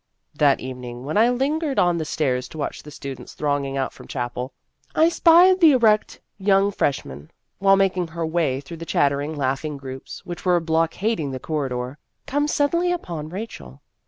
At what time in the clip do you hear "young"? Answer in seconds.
6.39-6.71